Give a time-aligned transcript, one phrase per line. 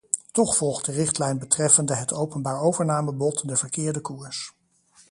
[0.31, 4.53] Toch volgt de richtlijn betreffende het openbaar overnamebod de verkeerde koers.